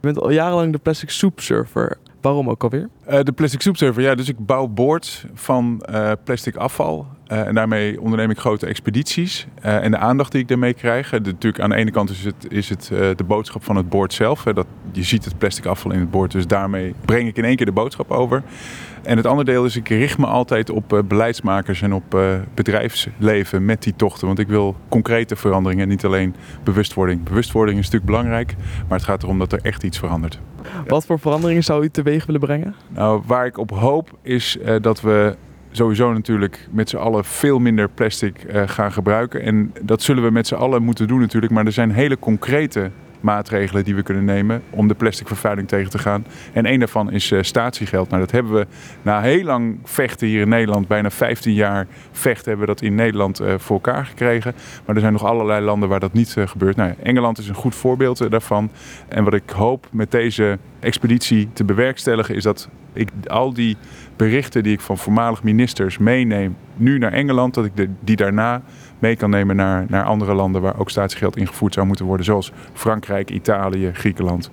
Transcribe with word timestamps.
Je 0.00 0.06
bent 0.06 0.20
al 0.20 0.32
jarenlang 0.32 0.72
de 0.72 0.78
plastic 0.78 1.10
soup 1.10 1.40
surfer. 1.40 1.98
Waarom 2.20 2.50
ook 2.50 2.62
alweer? 2.62 2.88
Uh, 3.10 3.20
de 3.22 3.32
plastic 3.32 3.62
soup 3.62 3.76
surfer, 3.76 4.02
ja. 4.02 4.14
Dus 4.14 4.28
ik 4.28 4.46
bouw 4.46 4.66
boards 4.66 5.24
van 5.34 5.82
uh, 5.90 6.12
plastic 6.24 6.56
afval. 6.56 7.06
Uh, 7.32 7.46
en 7.46 7.54
daarmee 7.54 8.00
onderneem 8.00 8.30
ik 8.30 8.38
grote 8.38 8.66
expedities. 8.66 9.46
en 9.60 9.90
de 9.90 9.96
aandacht 9.96 10.32
die 10.32 10.40
ik 10.40 10.48
daarmee 10.48 10.74
krijg. 10.74 11.12
natuurlijk 11.12 11.60
aan 11.60 11.70
de 11.70 11.76
ene 11.76 11.90
kant 11.90 12.10
is 12.10 12.24
het, 12.24 12.46
is 12.48 12.68
het 12.68 12.86
de 13.16 13.24
boodschap 13.26 13.64
van 13.64 13.76
het 13.76 13.88
boord 13.88 14.12
zelf. 14.12 14.42
dat, 14.42 14.66
je 14.92 15.02
ziet 15.02 15.24
het 15.24 15.38
plastic 15.38 15.66
afval 15.66 15.92
in 15.92 16.00
het 16.00 16.10
boord. 16.10 16.32
Dus 16.32 16.46
daarmee 16.46 16.94
breng 17.04 17.28
ik 17.28 17.36
in 17.36 17.44
één 17.44 17.56
keer 17.56 17.66
de 17.66 17.72
boodschap 17.72 18.10
over. 18.10 18.42
En 19.02 19.16
het 19.16 19.26
andere 19.26 19.50
deel 19.50 19.64
is, 19.64 19.76
ik 19.76 19.88
richt 19.88 20.18
me 20.18 20.26
altijd 20.26 20.70
op 20.70 21.02
beleidsmakers 21.08 21.82
en 21.82 21.92
op 21.92 22.18
bedrijfsleven 22.54 23.64
met 23.64 23.82
die 23.82 23.96
tochten. 23.96 24.26
Want 24.26 24.38
ik 24.38 24.48
wil 24.48 24.76
concrete 24.88 25.36
veranderingen, 25.36 25.88
niet 25.88 26.04
alleen 26.04 26.34
bewustwording. 26.64 27.22
Bewustwording 27.22 27.78
is 27.78 27.84
natuurlijk 27.84 28.10
belangrijk, 28.10 28.54
maar 28.88 28.98
het 28.98 29.06
gaat 29.06 29.22
erom 29.22 29.38
dat 29.38 29.52
er 29.52 29.60
echt 29.62 29.82
iets 29.82 29.98
verandert. 29.98 30.40
Wat 30.86 31.06
voor 31.06 31.18
veranderingen 31.18 31.64
zou 31.64 31.84
u 31.84 31.88
teweeg 31.88 32.26
willen 32.26 32.40
brengen? 32.40 32.74
Nou, 32.88 33.22
waar 33.26 33.46
ik 33.46 33.58
op 33.58 33.70
hoop 33.70 34.10
is 34.22 34.56
uh, 34.56 34.76
dat 34.80 35.00
we 35.00 35.36
sowieso 35.70 36.12
natuurlijk 36.12 36.68
met 36.70 36.88
z'n 36.88 36.96
allen 36.96 37.24
veel 37.24 37.58
minder 37.58 37.88
plastic 37.88 38.44
uh, 38.44 38.62
gaan 38.66 38.92
gebruiken. 38.92 39.42
En 39.42 39.72
dat 39.82 40.02
zullen 40.02 40.22
we 40.22 40.30
met 40.30 40.46
z'n 40.46 40.54
allen 40.54 40.82
moeten 40.82 41.08
doen 41.08 41.20
natuurlijk. 41.20 41.52
Maar 41.52 41.66
er 41.66 41.72
zijn 41.72 41.90
hele 41.90 42.18
concrete 42.18 42.90
maatregelen 43.20 43.84
die 43.84 43.94
we 43.94 44.02
kunnen 44.02 44.24
nemen 44.24 44.62
om 44.70 44.88
de 44.88 44.94
plastic 44.94 45.26
vervuiling 45.26 45.68
tegen 45.68 45.90
te 45.90 45.98
gaan. 45.98 46.26
En 46.52 46.66
een 46.66 46.78
daarvan 46.78 47.12
is 47.12 47.30
uh, 47.30 47.42
statiegeld. 47.42 48.08
Nou, 48.08 48.20
dat 48.20 48.30
hebben 48.30 48.52
we 48.52 48.66
na 49.02 49.20
heel 49.20 49.44
lang 49.44 49.78
vechten 49.84 50.26
hier 50.26 50.40
in 50.40 50.48
Nederland, 50.48 50.88
bijna 50.88 51.10
15 51.10 51.54
jaar 51.54 51.86
vechten, 52.12 52.48
hebben 52.48 52.66
we 52.66 52.72
dat 52.74 52.82
in 52.82 52.94
Nederland 52.94 53.40
uh, 53.40 53.54
voor 53.56 53.76
elkaar 53.76 54.06
gekregen. 54.06 54.54
Maar 54.84 54.94
er 54.94 55.00
zijn 55.00 55.12
nog 55.12 55.24
allerlei 55.24 55.64
landen 55.64 55.88
waar 55.88 56.00
dat 56.00 56.12
niet 56.12 56.34
uh, 56.38 56.46
gebeurt. 56.46 56.76
Nou, 56.76 56.94
Engeland 57.02 57.38
is 57.38 57.48
een 57.48 57.54
goed 57.54 57.74
voorbeeld 57.74 58.30
daarvan. 58.30 58.70
En 59.08 59.24
wat 59.24 59.34
ik 59.34 59.50
hoop 59.50 59.86
met 59.90 60.10
deze 60.10 60.58
expeditie 60.80 61.48
te 61.52 61.64
bewerkstelligen 61.64 62.34
is 62.34 62.42
dat 62.42 62.68
ik 62.92 63.10
al 63.26 63.52
die 63.52 63.76
berichten 64.16 64.62
die 64.62 64.72
ik 64.72 64.80
van 64.80 64.98
voormalig 64.98 65.42
ministers 65.42 65.98
meeneem 65.98 66.56
nu 66.76 66.98
naar 66.98 67.12
Engeland, 67.12 67.54
dat 67.54 67.64
ik 67.64 67.76
de, 67.76 67.88
die 68.00 68.16
daarna 68.16 68.62
mee 68.98 69.16
kan 69.16 69.30
nemen 69.30 69.56
naar, 69.56 69.84
naar 69.88 70.04
andere 70.04 70.34
landen 70.34 70.62
waar 70.62 70.78
ook 70.78 70.90
statiegeld 70.90 71.36
ingevoerd 71.36 71.74
zou 71.74 71.86
moeten 71.86 72.04
worden, 72.04 72.26
zoals 72.26 72.52
Frankrijk, 72.72 73.30
Italië, 73.30 73.90
Griekenland 73.92 74.50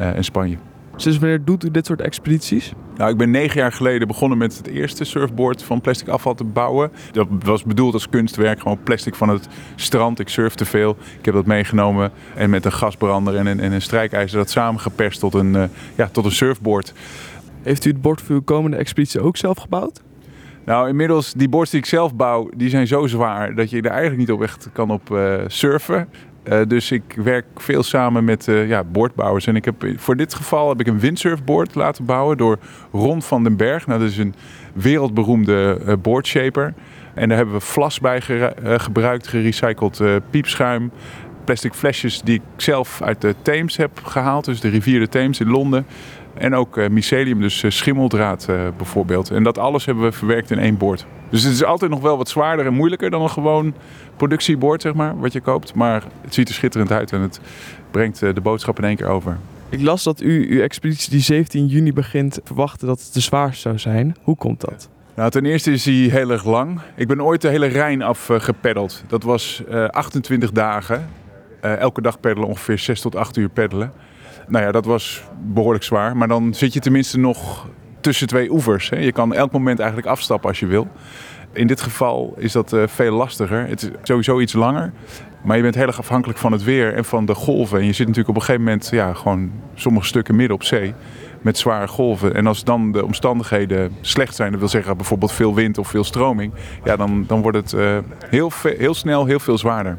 uh, 0.00 0.16
en 0.16 0.24
Spanje. 0.24 0.56
Sinds 0.96 1.18
wanneer 1.18 1.44
doet 1.44 1.64
u 1.64 1.70
dit 1.70 1.86
soort 1.86 2.00
expedities? 2.00 2.72
Nou, 2.96 3.10
ik 3.10 3.16
ben 3.16 3.30
negen 3.30 3.60
jaar 3.60 3.72
geleden 3.72 4.08
begonnen 4.08 4.38
met 4.38 4.56
het 4.56 4.66
eerste 4.66 5.04
surfboard 5.04 5.62
van 5.62 5.80
plastic 5.80 6.08
afval 6.08 6.34
te 6.34 6.44
bouwen. 6.44 6.90
Dat 7.12 7.26
was 7.44 7.64
bedoeld 7.64 7.94
als 7.94 8.08
kunstwerk, 8.08 8.60
gewoon 8.60 8.82
plastic 8.82 9.14
van 9.14 9.28
het 9.28 9.48
strand. 9.76 10.18
Ik 10.18 10.28
surf 10.28 10.54
te 10.54 10.64
veel. 10.64 10.96
Ik 11.18 11.24
heb 11.24 11.34
dat 11.34 11.46
meegenomen 11.46 12.10
en 12.34 12.50
met 12.50 12.64
een 12.64 12.72
gasbrander 12.72 13.36
en 13.36 13.46
een, 13.46 13.60
en 13.60 13.72
een 13.72 13.82
strijkijzer 13.82 14.38
dat 14.38 14.50
samengeperst 14.50 15.20
tot 15.20 15.34
een, 15.34 15.54
uh, 15.54 15.64
ja, 15.96 16.08
tot 16.12 16.24
een 16.24 16.32
surfboard. 16.32 16.92
Heeft 17.62 17.84
u 17.84 17.90
het 17.90 18.00
bord 18.00 18.20
voor 18.20 18.34
uw 18.34 18.42
komende 18.42 18.76
expeditie 18.76 19.20
ook 19.20 19.36
zelf 19.36 19.58
gebouwd? 19.58 20.02
Nou, 20.64 20.88
inmiddels, 20.88 21.32
die 21.32 21.48
boards 21.48 21.70
die 21.70 21.80
ik 21.80 21.86
zelf 21.86 22.14
bouw, 22.14 22.50
die 22.56 22.68
zijn 22.68 22.86
zo 22.86 23.06
zwaar 23.06 23.54
dat 23.54 23.70
je 23.70 23.82
er 23.82 23.90
eigenlijk 23.90 24.18
niet 24.18 24.30
op 24.30 24.42
echt 24.42 24.68
kan 24.72 24.90
op 24.90 25.10
uh, 25.10 25.34
surfen. 25.46 26.08
Uh, 26.44 26.60
dus 26.68 26.90
ik 26.90 27.02
werk 27.24 27.44
veel 27.56 27.82
samen 27.82 28.24
met 28.24 28.46
uh, 28.46 28.68
ja, 28.68 28.84
boordbouwers. 28.84 29.46
En 29.46 29.56
ik 29.56 29.64
heb, 29.64 29.86
voor 29.96 30.16
dit 30.16 30.34
geval 30.34 30.68
heb 30.68 30.80
ik 30.80 30.86
een 30.86 31.00
windsurfboard 31.00 31.74
laten 31.74 32.04
bouwen 32.04 32.36
door 32.36 32.58
Ron 32.92 33.22
van 33.22 33.42
den 33.42 33.56
Berg. 33.56 33.86
Nou, 33.86 34.00
dat 34.00 34.08
is 34.08 34.18
een 34.18 34.34
wereldberoemde 34.72 35.80
uh, 35.86 35.94
boardshaper. 36.02 36.74
En 37.14 37.28
daar 37.28 37.36
hebben 37.36 37.54
we 37.54 37.60
vlas 37.60 38.00
bij 38.00 38.20
gebruikt, 38.64 39.26
gerecycled 39.28 40.02
piepschuim. 40.30 40.90
Plastic 41.44 41.74
flesjes 41.74 42.22
die 42.22 42.34
ik 42.34 42.42
zelf 42.56 43.02
uit 43.02 43.20
de 43.20 43.34
Theems 43.42 43.76
heb 43.76 44.00
gehaald. 44.02 44.44
Dus 44.44 44.60
de 44.60 44.68
rivier 44.68 45.00
de 45.00 45.08
Theems 45.08 45.40
in 45.40 45.50
Londen. 45.50 45.86
En 46.34 46.54
ook 46.54 46.76
uh, 46.76 46.88
mycelium, 46.88 47.40
dus 47.40 47.62
uh, 47.62 47.70
schimmeldraad 47.70 48.46
uh, 48.50 48.60
bijvoorbeeld. 48.76 49.30
En 49.30 49.42
dat 49.42 49.58
alles 49.58 49.84
hebben 49.84 50.04
we 50.04 50.12
verwerkt 50.12 50.50
in 50.50 50.58
één 50.58 50.76
boord. 50.76 51.06
Dus 51.30 51.42
het 51.42 51.52
is 51.52 51.64
altijd 51.64 51.90
nog 51.90 52.00
wel 52.00 52.16
wat 52.16 52.28
zwaarder 52.28 52.66
en 52.66 52.74
moeilijker 52.74 53.10
dan 53.10 53.22
een 53.22 53.30
gewoon 53.30 53.74
productiebord, 54.16 54.82
zeg 54.82 54.94
maar, 54.94 55.18
wat 55.18 55.32
je 55.32 55.40
koopt. 55.40 55.74
Maar 55.74 56.02
het 56.20 56.34
ziet 56.34 56.48
er 56.48 56.54
schitterend 56.54 56.92
uit 56.92 57.12
en 57.12 57.20
het 57.20 57.40
brengt 57.90 58.20
de 58.20 58.40
boodschap 58.42 58.78
in 58.78 58.84
één 58.84 58.96
keer 58.96 59.06
over. 59.06 59.38
Ik 59.68 59.82
las 59.82 60.02
dat 60.02 60.20
u 60.20 60.54
uw 60.56 60.60
expeditie 60.60 61.10
die 61.10 61.20
17 61.20 61.66
juni 61.66 61.92
begint 61.92 62.40
verwachtte 62.44 62.86
dat 62.86 63.00
het 63.00 63.12
te 63.12 63.20
zwaar 63.20 63.54
zou 63.54 63.78
zijn. 63.78 64.16
Hoe 64.22 64.36
komt 64.36 64.60
dat? 64.60 64.88
Nou, 65.14 65.30
ten 65.30 65.44
eerste 65.44 65.72
is 65.72 65.84
hij 65.84 65.94
heel 65.94 66.30
erg 66.30 66.44
lang. 66.44 66.80
Ik 66.94 67.08
ben 67.08 67.22
ooit 67.22 67.40
de 67.40 67.48
hele 67.48 67.66
Rijn 67.66 68.02
afgepeddeld. 68.02 69.04
dat 69.08 69.22
was 69.22 69.62
28 69.90 70.50
dagen. 70.50 71.08
elke 71.60 72.02
dag 72.02 72.20
peddelen, 72.20 72.48
ongeveer 72.48 72.78
6 72.78 73.00
tot 73.00 73.16
8 73.16 73.36
uur 73.36 73.48
peddelen 73.48 73.92
nou 74.50 74.64
ja, 74.64 74.72
dat 74.72 74.84
was 74.84 75.24
behoorlijk 75.42 75.84
zwaar. 75.84 76.16
Maar 76.16 76.28
dan 76.28 76.54
zit 76.54 76.72
je 76.72 76.80
tenminste 76.80 77.18
nog 77.18 77.68
tussen 78.00 78.26
twee 78.26 78.50
oevers. 78.50 78.90
Hè. 78.90 78.96
Je 78.96 79.12
kan 79.12 79.34
elk 79.34 79.52
moment 79.52 79.78
eigenlijk 79.78 80.08
afstappen 80.08 80.48
als 80.48 80.60
je 80.60 80.66
wil. 80.66 80.88
In 81.52 81.66
dit 81.66 81.80
geval 81.80 82.34
is 82.36 82.52
dat 82.52 82.72
uh, 82.72 82.82
veel 82.86 83.12
lastiger. 83.12 83.66
Het 83.66 83.82
is 83.82 83.88
sowieso 84.02 84.40
iets 84.40 84.52
langer. 84.52 84.92
Maar 85.44 85.56
je 85.56 85.62
bent 85.62 85.74
heel 85.74 85.86
erg 85.86 85.98
afhankelijk 85.98 86.38
van 86.38 86.52
het 86.52 86.64
weer 86.64 86.94
en 86.94 87.04
van 87.04 87.26
de 87.26 87.34
golven. 87.34 87.78
En 87.78 87.84
je 87.84 87.92
zit 87.92 88.06
natuurlijk 88.06 88.28
op 88.28 88.34
een 88.34 88.42
gegeven 88.42 88.64
moment, 88.64 88.88
ja, 88.90 89.12
gewoon 89.12 89.50
sommige 89.74 90.06
stukken 90.06 90.36
midden 90.36 90.56
op 90.56 90.62
zee. 90.62 90.94
Met 91.40 91.58
zware 91.58 91.88
golven. 91.88 92.34
En 92.34 92.46
als 92.46 92.64
dan 92.64 92.92
de 92.92 93.04
omstandigheden 93.04 93.92
slecht 94.00 94.34
zijn, 94.34 94.50
dat 94.50 94.60
wil 94.60 94.68
zeggen 94.68 94.96
bijvoorbeeld 94.96 95.32
veel 95.32 95.54
wind 95.54 95.78
of 95.78 95.88
veel 95.88 96.04
stroming. 96.04 96.52
Ja, 96.84 96.96
dan, 96.96 97.24
dan 97.26 97.42
wordt 97.42 97.56
het 97.56 97.72
uh, 97.72 97.98
heel, 98.28 98.50
heel 98.62 98.94
snel 98.94 99.26
heel 99.26 99.40
veel 99.40 99.58
zwaarder. 99.58 99.98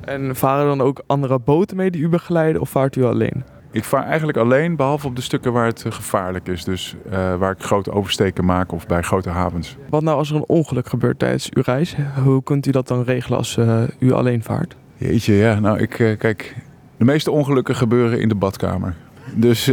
En 0.00 0.36
varen 0.36 0.66
dan 0.66 0.80
ook 0.80 1.02
andere 1.06 1.38
boten 1.38 1.76
mee 1.76 1.90
die 1.90 2.02
u 2.02 2.08
begeleiden 2.08 2.60
of 2.60 2.70
vaart 2.70 2.96
u 2.96 3.04
alleen? 3.04 3.44
Ik 3.72 3.84
vaar 3.84 4.04
eigenlijk 4.04 4.38
alleen, 4.38 4.76
behalve 4.76 5.06
op 5.06 5.16
de 5.16 5.22
stukken 5.22 5.52
waar 5.52 5.66
het 5.66 5.84
eh, 5.84 5.92
gevaarlijk 5.92 6.48
is. 6.48 6.64
Dus 6.64 6.94
uh, 7.06 7.36
waar 7.36 7.52
ik 7.52 7.62
grote 7.62 7.92
oversteken 7.92 8.44
maak 8.44 8.72
of 8.72 8.86
bij 8.86 9.02
grote 9.02 9.28
havens. 9.28 9.76
Wat 9.88 10.02
nou 10.02 10.18
als 10.18 10.30
er 10.30 10.36
een 10.36 10.44
ongeluk 10.46 10.88
gebeurt 10.88 11.18
tijdens 11.18 11.50
uw 11.52 11.62
reis? 11.62 11.96
Hoe 12.24 12.42
kunt 12.42 12.66
u 12.66 12.70
dat 12.70 12.88
dan 12.88 13.02
regelen 13.02 13.38
als 13.38 13.56
uh, 13.56 13.82
u 13.98 14.12
alleen 14.12 14.42
vaart? 14.42 14.76
Jeetje, 14.96 15.34
ja. 15.34 15.58
Nou, 15.58 15.78
ik, 15.78 16.16
kijk, 16.18 16.56
de 16.96 17.04
meeste 17.04 17.30
ongelukken 17.30 17.76
gebeuren 17.76 18.20
in 18.20 18.28
de 18.28 18.34
badkamer. 18.34 18.94
Dus 19.34 19.70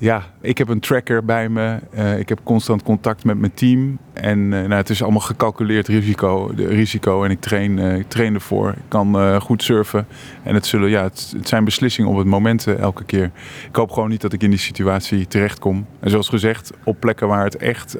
ja, 0.00 0.22
ik 0.40 0.58
heb 0.58 0.68
een 0.68 0.80
tracker 0.80 1.24
bij 1.24 1.48
me. 1.48 1.78
Uh, 1.94 2.18
ik 2.18 2.28
heb 2.28 2.40
constant 2.42 2.82
contact 2.82 3.24
met 3.24 3.38
mijn 3.38 3.54
team. 3.54 3.98
En 4.12 4.38
uh, 4.38 4.50
nou, 4.50 4.72
het 4.72 4.90
is 4.90 5.02
allemaal 5.02 5.20
gecalculeerd 5.20 5.88
risico, 5.88 6.54
de 6.54 6.66
risico. 6.66 7.24
En 7.24 7.30
ik 7.30 7.40
train, 7.40 7.78
ik 7.78 8.08
train 8.08 8.34
ervoor. 8.34 8.68
Ik 8.68 8.82
kan 8.88 9.40
goed 9.40 9.62
surfen. 9.62 10.06
En 10.42 10.54
het, 10.54 10.66
zullen, 10.66 10.90
ja, 10.90 11.02
het, 11.02 11.34
zijn 11.42 11.64
beslissingen 11.64 12.10
op 12.10 12.16
het 12.16 12.26
moment 12.26 12.66
elke 12.66 13.04
keer. 13.04 13.30
Ik 13.68 13.76
hoop 13.76 13.90
gewoon 13.90 14.08
niet 14.08 14.20
dat 14.20 14.32
ik 14.32 14.42
in 14.42 14.50
die 14.50 14.58
situatie 14.58 15.26
terechtkom. 15.26 15.86
En 16.00 16.10
zoals 16.10 16.28
gezegd, 16.28 16.72
op 16.84 17.00
plekken 17.00 17.28
waar 17.28 17.44
het 17.44 17.56
echt 17.56 17.96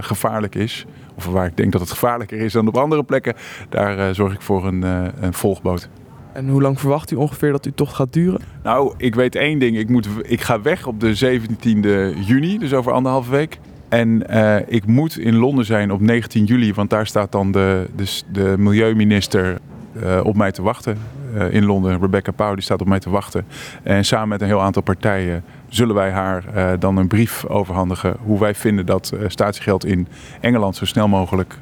gevaarlijk 0.00 0.54
is. 0.54 0.86
Of 1.14 1.26
waar 1.26 1.46
ik 1.46 1.56
denk 1.56 1.72
dat 1.72 1.80
het 1.80 1.90
gevaarlijker 1.90 2.38
is 2.38 2.52
dan 2.52 2.68
op 2.68 2.76
andere 2.76 3.02
plekken. 3.04 3.34
Daar 3.68 4.14
zorg 4.14 4.32
ik 4.32 4.40
voor 4.40 4.66
een, 4.66 4.82
een 5.24 5.34
volgboot. 5.34 5.88
En 6.32 6.48
hoe 6.48 6.62
lang 6.62 6.80
verwacht 6.80 7.10
u 7.10 7.16
ongeveer 7.16 7.52
dat 7.52 7.64
uw 7.64 7.72
tocht 7.74 7.94
gaat 7.94 8.12
duren? 8.12 8.40
Nou, 8.62 8.94
ik 8.96 9.14
weet 9.14 9.34
één 9.34 9.58
ding. 9.58 9.78
Ik, 9.78 9.88
moet, 9.88 10.08
ik 10.22 10.40
ga 10.40 10.60
weg 10.60 10.86
op 10.86 11.00
de 11.00 11.38
17e 11.38 12.18
juni, 12.26 12.58
dus 12.58 12.72
over 12.72 12.92
anderhalve 12.92 13.30
week. 13.30 13.58
En 13.88 14.22
uh, 14.30 14.56
ik 14.66 14.86
moet 14.86 15.18
in 15.18 15.36
Londen 15.36 15.64
zijn 15.64 15.92
op 15.92 16.00
19 16.00 16.44
juli, 16.44 16.74
want 16.74 16.90
daar 16.90 17.06
staat 17.06 17.32
dan 17.32 17.52
de, 17.52 17.86
de, 17.96 18.22
de 18.32 18.54
milieuminister 18.58 19.58
uh, 20.02 20.20
op 20.22 20.36
mij 20.36 20.52
te 20.52 20.62
wachten. 20.62 20.98
Uh, 21.34 21.52
in 21.52 21.64
Londen, 21.64 22.00
Rebecca 22.00 22.32
Pauw, 22.32 22.54
die 22.54 22.62
staat 22.62 22.80
op 22.80 22.86
mij 22.86 22.98
te 22.98 23.10
wachten. 23.10 23.46
En 23.82 24.04
samen 24.04 24.28
met 24.28 24.40
een 24.40 24.46
heel 24.46 24.62
aantal 24.62 24.82
partijen 24.82 25.44
zullen 25.68 25.94
wij 25.94 26.10
haar 26.10 26.44
dan 26.78 26.96
een 26.96 27.08
brief 27.08 27.46
overhandigen 27.46 28.16
hoe 28.24 28.38
wij 28.38 28.54
vinden 28.54 28.86
dat 28.86 29.12
statiegeld 29.26 29.84
in 29.84 30.08
Engeland 30.40 30.76
zo 30.76 30.84
snel 30.84 31.08
mogelijk 31.08 31.58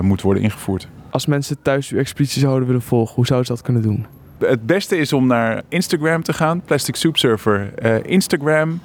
moet 0.00 0.22
worden 0.22 0.42
ingevoerd. 0.42 0.88
Als 1.10 1.26
mensen 1.26 1.62
thuis 1.62 1.90
uw 1.90 1.98
expeditie 1.98 2.40
zouden 2.40 2.66
willen 2.66 2.82
volgen, 2.82 3.14
hoe 3.14 3.26
zouden 3.26 3.46
ze 3.46 3.52
dat 3.52 3.62
kunnen 3.62 3.82
doen? 3.82 4.06
Het 4.38 4.66
beste 4.66 4.96
is 4.96 5.12
om 5.12 5.26
naar 5.26 5.62
Instagram 5.68 6.22
te 6.22 6.32
gaan, 6.32 6.62
Plastic 6.64 6.96
Soup 6.96 7.16
Surfer. 7.16 7.72
Uh, 7.82 8.04
Instagram. 8.04 8.80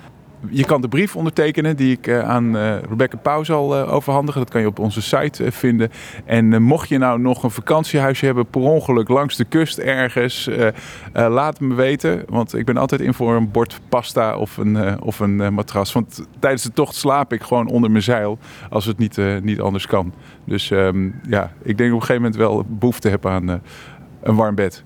Je 0.49 0.65
kan 0.65 0.81
de 0.81 0.87
brief 0.87 1.15
ondertekenen 1.15 1.75
die 1.75 1.91
ik 1.91 2.07
uh, 2.07 2.29
aan 2.29 2.55
uh, 2.55 2.75
Rebecca 2.89 3.17
Pauw 3.17 3.43
zal 3.43 3.75
overhandigen. 3.75 4.41
Dat 4.41 4.49
kan 4.49 4.61
je 4.61 4.67
op 4.67 4.79
onze 4.79 5.01
site 5.01 5.51
vinden. 5.51 5.91
En 6.25 6.61
mocht 6.61 6.89
je 6.89 6.97
nou 6.97 7.19
nog 7.19 7.43
een 7.43 7.51
vakantiehuisje 7.51 8.25
hebben 8.25 8.45
per 8.45 8.61
ongeluk 8.61 9.09
langs 9.09 9.35
de 9.35 9.45
kust 9.45 9.77
ergens, 9.77 10.49
laat 11.13 11.59
me 11.59 11.73
weten. 11.73 12.23
Want 12.29 12.55
ik 12.55 12.65
ben 12.65 12.77
altijd 12.77 13.01
in 13.01 13.13
voor 13.13 13.35
een 13.35 13.51
bord 13.51 13.79
pasta 13.89 14.37
of 14.37 14.57
een, 14.57 15.01
of 15.01 15.19
een 15.19 15.53
matras. 15.53 15.93
Want 15.93 16.27
tijdens 16.39 16.63
de 16.63 16.73
tocht 16.73 16.95
slaap 16.95 17.33
ik 17.33 17.43
gewoon 17.43 17.67
onder 17.67 17.91
mijn 17.91 18.03
zeil 18.03 18.37
als 18.69 18.85
het 18.85 18.97
niet, 18.97 19.19
niet 19.41 19.59
anders 19.59 19.87
kan. 19.87 20.13
Dus 20.45 20.69
um, 20.69 21.19
ja, 21.29 21.51
ik 21.63 21.77
denk 21.77 21.93
op 21.93 21.99
een 21.99 22.05
gegeven 22.05 22.21
moment 22.21 22.35
wel 22.35 22.65
behoefte 22.67 23.09
heb 23.09 23.25
aan 23.25 23.61
een 24.21 24.35
warm 24.35 24.55
bed. 24.55 24.85